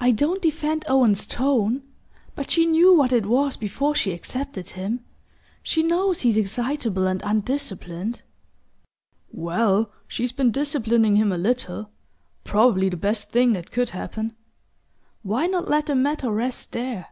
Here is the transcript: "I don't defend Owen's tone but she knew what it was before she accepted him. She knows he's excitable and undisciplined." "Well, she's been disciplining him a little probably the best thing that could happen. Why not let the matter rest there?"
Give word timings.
"I 0.00 0.10
don't 0.10 0.42
defend 0.42 0.84
Owen's 0.88 1.24
tone 1.24 1.84
but 2.34 2.50
she 2.50 2.66
knew 2.66 2.92
what 2.92 3.12
it 3.12 3.26
was 3.26 3.56
before 3.56 3.94
she 3.94 4.10
accepted 4.10 4.70
him. 4.70 5.04
She 5.62 5.84
knows 5.84 6.22
he's 6.22 6.36
excitable 6.36 7.06
and 7.06 7.22
undisciplined." 7.24 8.22
"Well, 9.30 9.92
she's 10.08 10.32
been 10.32 10.50
disciplining 10.50 11.14
him 11.14 11.30
a 11.30 11.38
little 11.38 11.92
probably 12.42 12.88
the 12.88 12.96
best 12.96 13.30
thing 13.30 13.52
that 13.52 13.70
could 13.70 13.90
happen. 13.90 14.34
Why 15.22 15.46
not 15.46 15.68
let 15.68 15.86
the 15.86 15.94
matter 15.94 16.28
rest 16.32 16.72
there?" 16.72 17.10